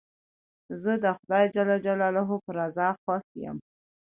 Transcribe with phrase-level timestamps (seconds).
[0.81, 3.57] زه د خدای جل جلاله په رضا خوښ یم.